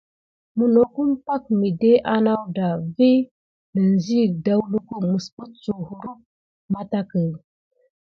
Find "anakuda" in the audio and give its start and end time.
2.13-2.67